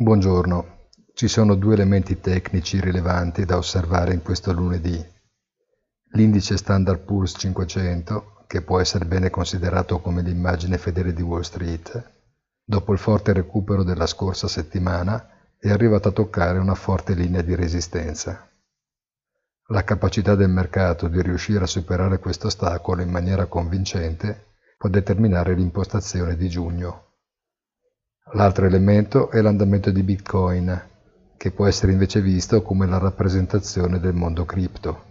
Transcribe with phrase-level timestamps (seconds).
[0.00, 5.04] Buongiorno, ci sono due elementi tecnici rilevanti da osservare in questo lunedì.
[6.12, 12.12] L'indice Standard Poor's 500, che può essere bene considerato come l'immagine fedele di Wall Street,
[12.62, 17.56] dopo il forte recupero della scorsa settimana è arrivato a toccare una forte linea di
[17.56, 18.48] resistenza.
[19.70, 25.54] La capacità del mercato di riuscire a superare questo ostacolo in maniera convincente può determinare
[25.54, 27.07] l'impostazione di giugno.
[28.32, 30.86] L'altro elemento è l'andamento di Bitcoin,
[31.38, 35.04] che può essere invece visto come la rappresentazione del mondo cripto.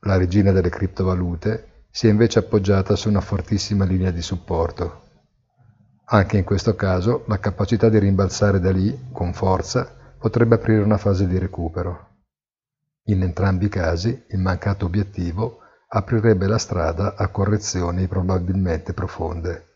[0.00, 5.02] La regina delle criptovalute si è invece appoggiata su una fortissima linea di supporto.
[6.06, 10.98] Anche in questo caso la capacità di rimbalzare da lì, con forza, potrebbe aprire una
[10.98, 12.08] fase di recupero.
[13.04, 15.58] In entrambi i casi il mancato obiettivo
[15.88, 19.75] aprirebbe la strada a correzioni probabilmente profonde.